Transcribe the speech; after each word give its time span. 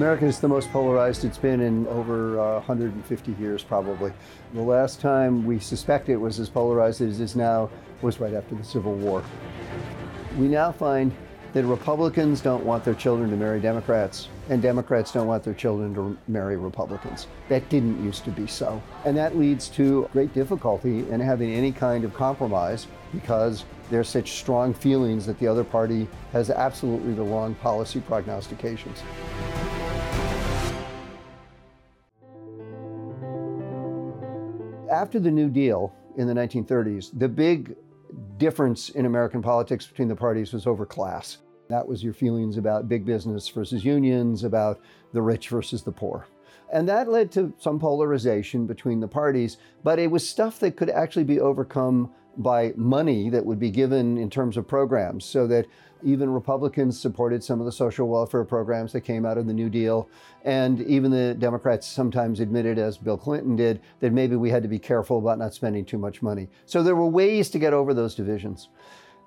America 0.00 0.24
is 0.24 0.40
the 0.40 0.48
most 0.48 0.72
polarized 0.72 1.26
it's 1.26 1.36
been 1.36 1.60
in 1.60 1.86
over 1.88 2.40
uh, 2.40 2.54
150 2.54 3.32
years, 3.32 3.62
probably. 3.62 4.10
The 4.54 4.62
last 4.62 4.98
time 4.98 5.44
we 5.44 5.58
suspect 5.58 6.08
it 6.08 6.16
was 6.16 6.40
as 6.40 6.48
polarized 6.48 7.02
as 7.02 7.20
it 7.20 7.22
is 7.24 7.36
now 7.36 7.68
was 8.00 8.18
right 8.18 8.32
after 8.32 8.54
the 8.54 8.64
Civil 8.64 8.94
War. 8.94 9.22
We 10.38 10.48
now 10.48 10.72
find 10.72 11.14
that 11.52 11.66
Republicans 11.66 12.40
don't 12.40 12.64
want 12.64 12.82
their 12.82 12.94
children 12.94 13.28
to 13.28 13.36
marry 13.36 13.60
Democrats, 13.60 14.28
and 14.48 14.62
Democrats 14.62 15.12
don't 15.12 15.26
want 15.26 15.44
their 15.44 15.52
children 15.52 15.94
to 15.94 16.16
marry 16.28 16.56
Republicans. 16.56 17.26
That 17.50 17.68
didn't 17.68 18.02
used 18.02 18.24
to 18.24 18.30
be 18.30 18.46
so. 18.46 18.82
And 19.04 19.14
that 19.18 19.36
leads 19.36 19.68
to 19.70 20.08
great 20.14 20.32
difficulty 20.32 21.00
in 21.10 21.20
having 21.20 21.50
any 21.50 21.72
kind 21.72 22.04
of 22.04 22.14
compromise 22.14 22.86
because 23.12 23.66
there's 23.90 24.08
such 24.08 24.38
strong 24.38 24.72
feelings 24.72 25.26
that 25.26 25.38
the 25.40 25.46
other 25.46 25.64
party 25.64 26.08
has 26.32 26.48
absolutely 26.48 27.12
the 27.12 27.22
wrong 27.22 27.54
policy 27.56 28.00
prognostications. 28.00 29.02
After 34.90 35.20
the 35.20 35.30
New 35.30 35.48
Deal 35.48 35.94
in 36.16 36.26
the 36.26 36.34
1930s, 36.34 37.16
the 37.16 37.28
big 37.28 37.76
difference 38.38 38.88
in 38.88 39.06
American 39.06 39.40
politics 39.40 39.86
between 39.86 40.08
the 40.08 40.16
parties 40.16 40.52
was 40.52 40.66
over 40.66 40.84
class. 40.84 41.38
That 41.68 41.86
was 41.86 42.02
your 42.02 42.12
feelings 42.12 42.56
about 42.56 42.88
big 42.88 43.04
business 43.04 43.48
versus 43.48 43.84
unions, 43.84 44.42
about 44.42 44.80
the 45.12 45.22
rich 45.22 45.48
versus 45.48 45.84
the 45.84 45.92
poor. 45.92 46.26
And 46.72 46.88
that 46.88 47.08
led 47.08 47.30
to 47.32 47.54
some 47.58 47.78
polarization 47.78 48.66
between 48.66 48.98
the 48.98 49.06
parties, 49.06 49.58
but 49.84 50.00
it 50.00 50.10
was 50.10 50.28
stuff 50.28 50.58
that 50.58 50.76
could 50.76 50.90
actually 50.90 51.24
be 51.24 51.38
overcome 51.38 52.12
by 52.36 52.72
money 52.76 53.30
that 53.30 53.44
would 53.44 53.58
be 53.58 53.70
given 53.70 54.18
in 54.18 54.30
terms 54.30 54.56
of 54.56 54.66
programs, 54.66 55.24
so 55.24 55.46
that 55.46 55.66
even 56.02 56.30
Republicans 56.30 56.98
supported 56.98 57.44
some 57.44 57.60
of 57.60 57.66
the 57.66 57.72
social 57.72 58.08
welfare 58.08 58.44
programs 58.44 58.92
that 58.92 59.02
came 59.02 59.26
out 59.26 59.36
of 59.36 59.46
the 59.46 59.52
New 59.52 59.68
Deal. 59.68 60.08
And 60.44 60.80
even 60.82 61.10
the 61.10 61.34
Democrats 61.34 61.86
sometimes 61.86 62.40
admitted, 62.40 62.78
as 62.78 62.96
Bill 62.96 63.18
Clinton 63.18 63.56
did, 63.56 63.80
that 64.00 64.12
maybe 64.12 64.36
we 64.36 64.50
had 64.50 64.62
to 64.62 64.68
be 64.68 64.78
careful 64.78 65.18
about 65.18 65.38
not 65.38 65.52
spending 65.52 65.84
too 65.84 65.98
much 65.98 66.22
money. 66.22 66.48
So 66.64 66.82
there 66.82 66.96
were 66.96 67.06
ways 67.06 67.50
to 67.50 67.58
get 67.58 67.74
over 67.74 67.92
those 67.92 68.14
divisions. 68.14 68.68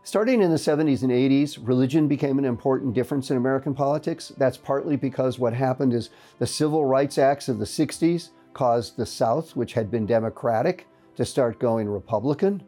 Starting 0.05 0.41
in 0.41 0.49
the 0.49 0.57
70s 0.57 1.03
and 1.03 1.11
80s, 1.11 1.65
religion 1.65 2.07
became 2.07 2.37
an 2.37 2.45
important 2.45 2.93
difference 2.93 3.31
in 3.31 3.37
American 3.37 3.73
politics. 3.73 4.33
That's 4.37 4.57
partly 4.57 4.97
because 4.97 5.39
what 5.39 5.53
happened 5.53 5.93
is 5.93 6.09
the 6.39 6.47
Civil 6.47 6.85
Rights 6.85 7.17
Acts 7.17 7.47
of 7.47 7.59
the 7.59 7.65
60s 7.65 8.31
caused 8.53 8.97
the 8.97 9.05
South, 9.05 9.55
which 9.55 9.73
had 9.73 9.89
been 9.89 10.05
Democratic, 10.05 10.87
to 11.15 11.23
start 11.23 11.59
going 11.59 11.87
Republican. 11.87 12.63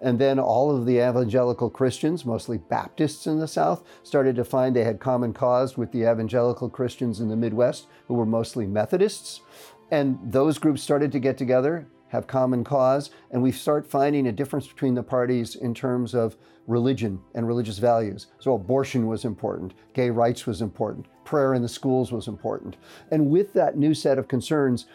And 0.00 0.18
then 0.18 0.38
all 0.38 0.74
of 0.74 0.86
the 0.86 0.96
evangelical 0.96 1.68
Christians, 1.68 2.24
mostly 2.24 2.58
Baptists 2.58 3.26
in 3.26 3.38
the 3.38 3.48
South, 3.48 3.84
started 4.02 4.34
to 4.36 4.44
find 4.44 4.74
they 4.74 4.84
had 4.84 4.98
common 4.98 5.32
cause 5.32 5.76
with 5.76 5.92
the 5.92 6.10
evangelical 6.10 6.70
Christians 6.70 7.20
in 7.20 7.28
the 7.28 7.36
Midwest, 7.36 7.86
who 8.08 8.14
were 8.14 8.26
mostly 8.26 8.66
Methodists. 8.66 9.42
And 9.90 10.18
those 10.22 10.58
groups 10.58 10.82
started 10.82 11.12
to 11.12 11.18
get 11.18 11.36
together, 11.36 11.86
have 12.08 12.26
common 12.26 12.64
cause, 12.64 13.10
and 13.30 13.42
we 13.42 13.52
start 13.52 13.90
finding 13.90 14.26
a 14.26 14.32
difference 14.32 14.66
between 14.66 14.94
the 14.94 15.02
parties 15.02 15.54
in 15.54 15.74
terms 15.74 16.14
of 16.14 16.36
religion 16.66 17.20
and 17.34 17.46
religious 17.46 17.78
values. 17.78 18.28
So 18.38 18.54
abortion 18.54 19.06
was 19.06 19.24
important, 19.24 19.74
gay 19.92 20.10
rights 20.10 20.46
was 20.46 20.62
important, 20.62 21.06
prayer 21.24 21.54
in 21.54 21.62
the 21.62 21.68
schools 21.68 22.10
was 22.12 22.26
important. 22.26 22.76
And 23.10 23.30
with 23.30 23.52
that 23.52 23.76
new 23.76 23.94
set 23.94 24.18
of 24.18 24.28
concerns, 24.28 24.86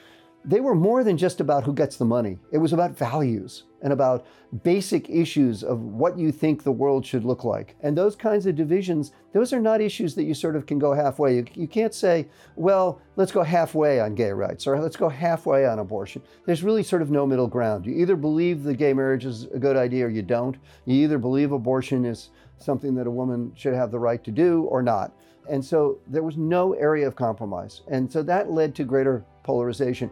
they 0.47 0.59
were 0.59 0.75
more 0.75 1.03
than 1.03 1.17
just 1.17 1.41
about 1.41 1.63
who 1.63 1.73
gets 1.73 1.97
the 1.97 2.05
money. 2.05 2.37
It 2.51 2.59
was 2.59 2.71
about 2.71 2.97
values 2.97 3.63
and 3.81 3.91
about 3.91 4.25
basic 4.63 5.09
issues 5.09 5.63
of 5.63 5.79
what 5.79 6.17
you 6.17 6.31
think 6.31 6.63
the 6.63 6.71
world 6.71 7.05
should 7.05 7.25
look 7.25 7.43
like. 7.43 7.75
And 7.81 7.97
those 7.97 8.15
kinds 8.15 8.45
of 8.45 8.55
divisions, 8.55 9.11
those 9.33 9.53
are 9.53 9.59
not 9.59 9.81
issues 9.81 10.13
that 10.15 10.23
you 10.23 10.33
sort 10.33 10.55
of 10.55 10.65
can 10.65 10.77
go 10.77 10.93
halfway. 10.93 11.35
You, 11.35 11.45
you 11.53 11.67
can't 11.67 11.93
say, 11.93 12.27
well, 12.55 13.01
let's 13.15 13.31
go 13.31 13.43
halfway 13.43 13.99
on 13.99 14.13
gay 14.13 14.31
rights 14.31 14.67
or 14.67 14.79
let's 14.79 14.95
go 14.95 15.09
halfway 15.09 15.65
on 15.65 15.79
abortion. 15.79 16.21
There's 16.45 16.63
really 16.63 16.83
sort 16.83 17.01
of 17.01 17.11
no 17.11 17.25
middle 17.25 17.47
ground. 17.47 17.85
You 17.85 17.93
either 17.95 18.15
believe 18.15 18.63
the 18.63 18.75
gay 18.75 18.93
marriage 18.93 19.25
is 19.25 19.45
a 19.45 19.59
good 19.59 19.77
idea 19.77 20.05
or 20.05 20.09
you 20.09 20.21
don't. 20.21 20.57
You 20.85 21.03
either 21.03 21.17
believe 21.17 21.51
abortion 21.51 22.05
is 22.05 22.29
something 22.59 22.93
that 22.95 23.07
a 23.07 23.11
woman 23.11 23.51
should 23.55 23.73
have 23.73 23.91
the 23.91 23.99
right 23.99 24.23
to 24.23 24.31
do 24.31 24.63
or 24.63 24.81
not. 24.81 25.11
And 25.49 25.63
so 25.63 25.99
there 26.07 26.23
was 26.23 26.37
no 26.37 26.73
area 26.73 27.07
of 27.07 27.15
compromise. 27.15 27.81
And 27.87 28.11
so 28.11 28.23
that 28.23 28.51
led 28.51 28.73
to 28.75 28.83
greater 28.83 29.23
polarization. 29.43 30.09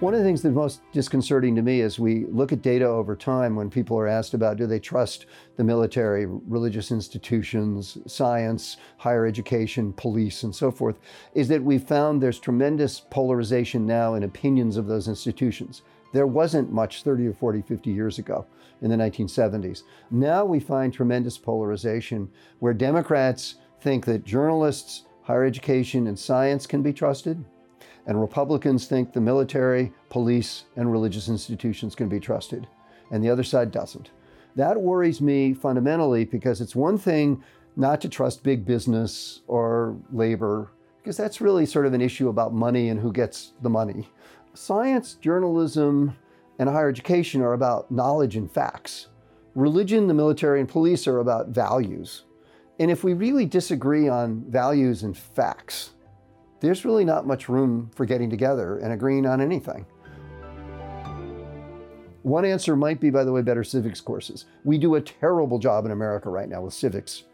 One 0.00 0.14
of 0.14 0.20
the 0.20 0.24
things 0.24 0.42
that's 0.42 0.54
most 0.54 0.80
disconcerting 0.92 1.56
to 1.56 1.62
me 1.62 1.80
is 1.80 1.98
we 1.98 2.24
look 2.26 2.52
at 2.52 2.62
data 2.62 2.86
over 2.86 3.16
time 3.16 3.56
when 3.56 3.68
people 3.68 3.98
are 3.98 4.06
asked 4.06 4.32
about 4.32 4.56
do 4.56 4.64
they 4.64 4.78
trust 4.78 5.26
the 5.56 5.64
military, 5.64 6.24
religious 6.24 6.92
institutions, 6.92 7.98
science, 8.06 8.76
higher 8.98 9.26
education, 9.26 9.92
police, 9.94 10.44
and 10.44 10.54
so 10.54 10.70
forth, 10.70 11.00
is 11.34 11.48
that 11.48 11.64
we've 11.64 11.82
found 11.82 12.22
there's 12.22 12.38
tremendous 12.38 13.00
polarization 13.00 13.86
now 13.86 14.14
in 14.14 14.22
opinions 14.22 14.76
of 14.76 14.86
those 14.86 15.08
institutions. 15.08 15.82
There 16.12 16.28
wasn't 16.28 16.70
much 16.70 17.02
30 17.02 17.26
or 17.26 17.32
40, 17.32 17.62
50 17.62 17.90
years 17.90 18.20
ago 18.20 18.46
in 18.82 18.90
the 18.90 18.96
1970s. 18.96 19.82
Now 20.12 20.44
we 20.44 20.60
find 20.60 20.94
tremendous 20.94 21.36
polarization 21.36 22.30
where 22.60 22.72
Democrats 22.72 23.56
think 23.80 24.04
that 24.04 24.24
journalists, 24.24 25.06
higher 25.22 25.44
education, 25.44 26.06
and 26.06 26.16
science 26.16 26.68
can 26.68 26.84
be 26.84 26.92
trusted 26.92 27.44
and 28.08 28.20
Republicans 28.20 28.86
think 28.86 29.12
the 29.12 29.20
military, 29.20 29.92
police, 30.08 30.64
and 30.76 30.90
religious 30.90 31.28
institutions 31.28 31.94
can 31.94 32.08
be 32.08 32.18
trusted, 32.18 32.66
and 33.10 33.22
the 33.22 33.28
other 33.30 33.44
side 33.44 33.70
doesn't. 33.70 34.10
That 34.56 34.80
worries 34.80 35.20
me 35.20 35.52
fundamentally 35.52 36.24
because 36.24 36.62
it's 36.62 36.74
one 36.74 36.96
thing 36.96 37.44
not 37.76 38.00
to 38.00 38.08
trust 38.08 38.42
big 38.42 38.64
business 38.64 39.42
or 39.46 39.96
labor, 40.10 40.72
because 40.96 41.18
that's 41.18 41.42
really 41.42 41.66
sort 41.66 41.84
of 41.86 41.92
an 41.92 42.00
issue 42.00 42.30
about 42.30 42.54
money 42.54 42.88
and 42.88 42.98
who 42.98 43.12
gets 43.12 43.52
the 43.60 43.70
money. 43.70 44.08
Science, 44.54 45.14
journalism, 45.14 46.16
and 46.58 46.68
higher 46.68 46.88
education 46.88 47.42
are 47.42 47.52
about 47.52 47.90
knowledge 47.90 48.36
and 48.36 48.50
facts. 48.50 49.08
Religion, 49.54 50.08
the 50.08 50.14
military, 50.14 50.60
and 50.60 50.68
police 50.68 51.06
are 51.06 51.18
about 51.18 51.48
values. 51.48 52.24
And 52.80 52.90
if 52.90 53.04
we 53.04 53.12
really 53.12 53.44
disagree 53.44 54.08
on 54.08 54.44
values 54.48 55.02
and 55.02 55.16
facts, 55.16 55.90
there's 56.60 56.84
really 56.84 57.04
not 57.04 57.26
much 57.26 57.48
room 57.48 57.90
for 57.94 58.04
getting 58.04 58.30
together 58.30 58.78
and 58.78 58.92
agreeing 58.92 59.26
on 59.26 59.40
anything. 59.40 59.86
One 62.22 62.44
answer 62.44 62.76
might 62.76 63.00
be, 63.00 63.10
by 63.10 63.24
the 63.24 63.32
way, 63.32 63.42
better 63.42 63.64
civics 63.64 64.00
courses. 64.00 64.44
We 64.64 64.76
do 64.76 64.96
a 64.96 65.00
terrible 65.00 65.58
job 65.58 65.86
in 65.86 65.92
America 65.92 66.28
right 66.28 66.48
now 66.48 66.62
with 66.62 66.74
civics, 66.74 67.24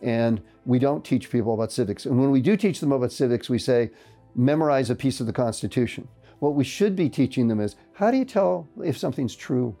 and 0.00 0.42
we 0.64 0.78
don't 0.78 1.04
teach 1.04 1.30
people 1.30 1.54
about 1.54 1.70
civics. 1.70 2.06
And 2.06 2.18
when 2.18 2.30
we 2.30 2.40
do 2.40 2.56
teach 2.56 2.80
them 2.80 2.92
about 2.92 3.12
civics, 3.12 3.48
we 3.48 3.58
say, 3.58 3.90
memorize 4.34 4.90
a 4.90 4.94
piece 4.94 5.20
of 5.20 5.26
the 5.26 5.32
Constitution. 5.32 6.08
What 6.38 6.54
we 6.54 6.64
should 6.64 6.96
be 6.96 7.08
teaching 7.08 7.46
them 7.46 7.60
is 7.60 7.76
how 7.92 8.10
do 8.10 8.16
you 8.16 8.24
tell 8.24 8.66
if 8.82 8.98
something's 8.98 9.36
true 9.36 9.76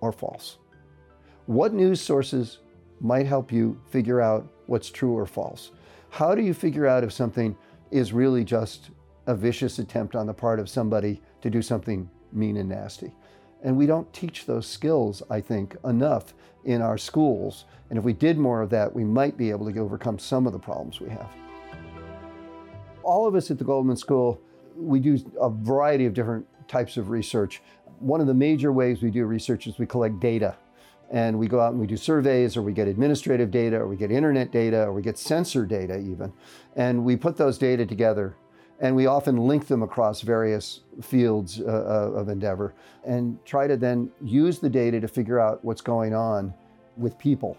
or 0.00 0.12
false? 0.12 0.58
What 1.46 1.72
news 1.72 2.00
sources 2.00 2.58
might 3.00 3.26
help 3.26 3.52
you 3.52 3.80
figure 3.90 4.20
out 4.20 4.48
what's 4.66 4.90
true 4.90 5.16
or 5.16 5.26
false? 5.26 5.70
How 6.08 6.34
do 6.34 6.42
you 6.42 6.54
figure 6.54 6.86
out 6.86 7.04
if 7.04 7.12
something 7.12 7.56
is 7.90 8.12
really 8.12 8.44
just 8.44 8.90
a 9.26 9.34
vicious 9.34 9.78
attempt 9.78 10.14
on 10.14 10.26
the 10.26 10.34
part 10.34 10.58
of 10.58 10.68
somebody 10.68 11.20
to 11.42 11.50
do 11.50 11.62
something 11.62 12.08
mean 12.32 12.56
and 12.56 12.68
nasty. 12.68 13.12
And 13.62 13.76
we 13.76 13.86
don't 13.86 14.10
teach 14.12 14.46
those 14.46 14.66
skills, 14.66 15.22
I 15.30 15.40
think, 15.40 15.76
enough 15.84 16.34
in 16.64 16.80
our 16.80 16.96
schools. 16.96 17.64
And 17.90 17.98
if 17.98 18.04
we 18.04 18.12
did 18.12 18.38
more 18.38 18.62
of 18.62 18.70
that, 18.70 18.94
we 18.94 19.04
might 19.04 19.36
be 19.36 19.50
able 19.50 19.70
to 19.70 19.78
overcome 19.78 20.18
some 20.18 20.46
of 20.46 20.52
the 20.52 20.58
problems 20.58 21.00
we 21.00 21.10
have. 21.10 21.30
All 23.02 23.26
of 23.26 23.34
us 23.34 23.50
at 23.50 23.58
the 23.58 23.64
Goldman 23.64 23.96
School, 23.96 24.40
we 24.76 25.00
do 25.00 25.18
a 25.40 25.50
variety 25.50 26.06
of 26.06 26.14
different 26.14 26.46
types 26.68 26.96
of 26.96 27.10
research. 27.10 27.60
One 27.98 28.20
of 28.20 28.26
the 28.26 28.34
major 28.34 28.72
ways 28.72 29.02
we 29.02 29.10
do 29.10 29.24
research 29.26 29.66
is 29.66 29.78
we 29.78 29.86
collect 29.86 30.20
data 30.20 30.56
and 31.10 31.38
we 31.38 31.48
go 31.48 31.60
out 31.60 31.72
and 31.72 31.80
we 31.80 31.86
do 31.86 31.96
surveys 31.96 32.56
or 32.56 32.62
we 32.62 32.72
get 32.72 32.86
administrative 32.86 33.50
data 33.50 33.76
or 33.76 33.88
we 33.88 33.96
get 33.96 34.10
internet 34.10 34.50
data 34.52 34.84
or 34.84 34.92
we 34.92 35.02
get 35.02 35.18
sensor 35.18 35.66
data 35.66 35.98
even 35.98 36.32
and 36.76 37.04
we 37.04 37.16
put 37.16 37.36
those 37.36 37.58
data 37.58 37.84
together 37.84 38.36
and 38.80 38.94
we 38.96 39.06
often 39.06 39.36
link 39.36 39.66
them 39.66 39.82
across 39.82 40.22
various 40.22 40.80
fields 41.02 41.60
uh, 41.60 41.64
uh, 41.64 42.18
of 42.18 42.28
endeavor 42.28 42.72
and 43.04 43.44
try 43.44 43.66
to 43.66 43.76
then 43.76 44.10
use 44.22 44.58
the 44.58 44.70
data 44.70 45.00
to 45.00 45.08
figure 45.08 45.40
out 45.40 45.64
what's 45.64 45.82
going 45.82 46.14
on 46.14 46.54
with 46.96 47.18
people 47.18 47.56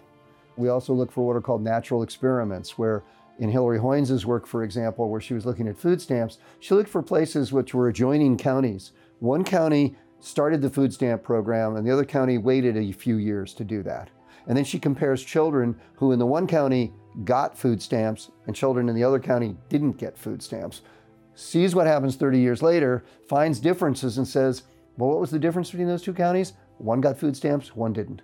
we 0.58 0.70
also 0.70 0.94
look 0.94 1.12
for 1.12 1.26
what 1.26 1.36
are 1.36 1.42
called 1.42 1.62
natural 1.62 2.04
experiments 2.04 2.78
where 2.78 3.04
in 3.40 3.50
Hilary 3.50 3.80
Hoynes' 3.80 4.24
work, 4.24 4.46
for 4.46 4.64
example, 4.64 5.10
where 5.10 5.20
she 5.20 5.34
was 5.34 5.48
looking 5.48 5.68
at 5.68 5.76
food 5.76 6.00
stamps, 6.00 6.38
she 6.60 6.76
looked 6.76 6.90
for 6.90 7.02
places 7.02 7.52
which 7.52 7.74
were 7.74 7.88
adjoining 7.88 8.38
counties. 8.38 8.92
One 9.20 9.44
county 9.44 9.96
started 10.22 10.62
the 10.62 10.70
food 10.70 10.94
stamp 10.94 11.24
program, 11.24 11.76
and 11.76 11.86
the 11.86 11.92
other 11.92 12.06
county 12.06 12.38
waited 12.38 12.78
a 12.78 12.92
few 12.92 13.18
years 13.18 13.54
to 13.56 13.64
do 13.64 13.84
that. 13.84 14.10
And 14.48 14.58
then 14.58 14.64
she 14.64 14.80
compares 14.80 15.24
children 15.24 15.76
who 15.96 16.12
in 16.12 16.20
the 16.20 16.26
one 16.26 16.48
county 16.48 16.94
got 17.26 17.58
food 17.58 17.82
stamps 17.82 18.32
and 18.48 18.56
children 18.56 18.90
in 18.90 18.96
the 18.96 19.04
other 19.04 19.20
county 19.20 19.56
didn't 19.70 19.98
get 19.98 20.18
food 20.18 20.42
stamps. 20.42 20.82
Sees 21.36 21.76
what 21.76 21.88
happens 21.88 22.16
30 22.16 22.40
years 22.40 22.62
later, 22.62 23.04
finds 23.28 23.60
differences, 23.60 24.18
and 24.18 24.28
says, 24.28 24.64
Well, 24.98 25.10
what 25.10 25.20
was 25.20 25.32
the 25.32 25.40
difference 25.40 25.72
between 25.72 25.88
those 25.88 26.04
two 26.04 26.14
counties? 26.14 26.54
One 26.78 27.02
got 27.02 27.18
food 27.18 27.36
stamps, 27.36 27.76
one 27.76 27.94
didn't. 27.94 28.22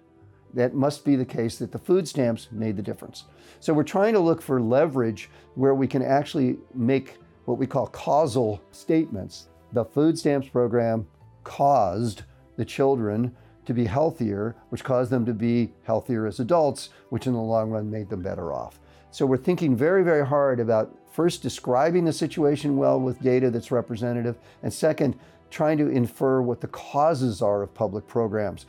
that 0.53 0.73
must 0.73 1.05
be 1.05 1.15
the 1.15 1.25
case 1.25 1.59
that 1.59 1.71
the 1.71 1.77
food 1.77 2.07
stamps 2.07 2.47
made 2.51 2.77
the 2.77 2.81
difference. 2.81 3.25
So 3.59 3.73
we're 3.73 3.83
trying 3.83 4.13
to 4.13 4.19
look 4.19 4.41
for 4.41 4.61
leverage 4.61 5.29
where 5.55 5.75
we 5.75 5.87
can 5.87 6.01
actually 6.01 6.57
make 6.73 7.17
what 7.45 7.57
we 7.57 7.67
call 7.67 7.87
causal 7.87 8.61
statements. 8.71 9.49
The 9.73 9.85
food 9.85 10.17
stamps 10.17 10.47
program 10.49 11.05
caused 11.47 12.23
the 12.57 12.65
children 12.65 13.33
to 13.65 13.73
be 13.73 13.85
healthier, 13.85 14.53
which 14.67 14.83
caused 14.83 15.09
them 15.09 15.25
to 15.25 15.33
be 15.33 15.71
healthier 15.83 16.27
as 16.27 16.41
adults, 16.41 16.89
which 17.09 17.25
in 17.25 17.31
the 17.31 17.39
long 17.39 17.69
run 17.69 17.89
made 17.89 18.09
them 18.09 18.21
better 18.21 18.51
off. 18.51 18.81
So 19.11 19.25
we're 19.25 19.37
thinking 19.37 19.73
very, 19.73 20.03
very 20.03 20.25
hard 20.25 20.59
about 20.59 20.93
first 21.09 21.41
describing 21.41 22.03
the 22.03 22.11
situation 22.11 22.75
well 22.75 22.99
with 22.99 23.21
data 23.21 23.49
that's 23.49 23.71
representative, 23.71 24.37
and 24.61 24.73
second, 24.73 25.17
trying 25.49 25.77
to 25.77 25.87
infer 25.87 26.41
what 26.41 26.59
the 26.59 26.67
causes 26.67 27.41
are 27.41 27.63
of 27.63 27.73
public 27.73 28.05
programs. 28.07 28.65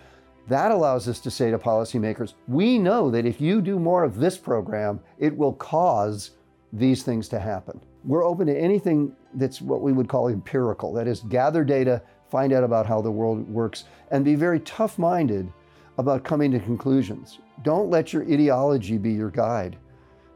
That 0.47 0.71
allows 0.71 1.09
us 1.09 1.19
to 1.21 1.33
say 1.33 1.51
to 1.51 1.59
policymakers, 1.59 2.35
we 2.47 2.79
know 2.79 3.11
that 3.11 3.27
if 3.27 3.41
you 3.41 3.61
do 3.61 3.81
more 3.81 4.05
of 4.05 4.17
this 4.19 4.39
program, 4.39 5.01
it 5.19 5.37
will 5.37 5.55
cause 5.55 6.31
these 6.73 7.03
things 7.03 7.29
to 7.31 7.41
happen. 7.41 7.81
We're 8.05 8.25
open 8.25 8.47
to 8.47 8.57
anything 8.57 9.17
that's 9.35 9.61
what 9.61 9.83
we 9.83 9.93
would 9.93 10.09
call 10.09 10.29
empirical. 10.29 10.93
That 10.93 11.09
is, 11.09 11.21
gather 11.21 11.65
data, 11.65 12.03
find 12.31 12.53
out 12.53 12.65
about 12.65 12.87
how 12.87 13.01
the 13.01 13.11
world 13.11 13.49
works, 13.49 13.85
and 14.11 14.25
be 14.25 14.35
very 14.35 14.61
tough 14.61 14.99
minded 14.99 15.53
about 15.97 16.25
coming 16.25 16.51
to 16.53 16.61
conclusions. 16.61 17.39
Don't 17.63 17.91
let 17.91 18.13
your 18.13 18.23
ideology 18.23 18.99
be 18.99 19.13
your 19.13 19.31
guide. 19.31 19.77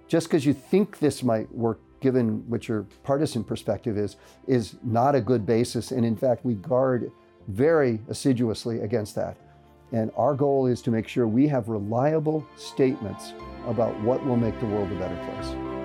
Just 0.09 0.29
because 0.29 0.45
you 0.45 0.53
think 0.53 0.99
this 0.99 1.23
might 1.23 1.53
work, 1.55 1.81
given 2.01 2.45
what 2.49 2.67
your 2.67 2.87
partisan 3.05 3.45
perspective 3.45 3.97
is, 3.97 4.17
is 4.47 4.77
not 4.83 5.15
a 5.15 5.21
good 5.21 5.47
basis. 5.47 5.93
And 5.93 6.05
in 6.05 6.17
fact, 6.17 6.45
we 6.45 6.55
guard 6.55 7.13
very 7.49 8.01
assiduously 8.09 8.81
against 8.81 9.15
that. 9.15 9.37
And 9.93 10.11
our 10.17 10.35
goal 10.35 10.67
is 10.67 10.83
to 10.83 10.91
make 10.91 11.07
sure 11.07 11.27
we 11.27 11.47
have 11.49 11.69
reliable 11.69 12.47
statements 12.57 13.35
about 13.67 13.99
what 14.01 14.25
will 14.27 14.37
make 14.37 14.59
the 14.59 14.67
world 14.67 14.91
a 14.91 14.97
better 14.97 15.17
place. 15.25 15.82